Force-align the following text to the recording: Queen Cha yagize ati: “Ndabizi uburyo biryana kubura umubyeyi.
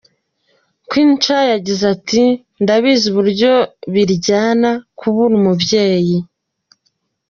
Queen 0.89 1.11
Cha 1.23 1.39
yagize 1.51 1.83
ati: 1.95 2.23
“Ndabizi 2.63 3.05
uburyo 3.11 3.53
biryana 3.93 4.71
kubura 4.97 5.33
umubyeyi. 5.41 6.17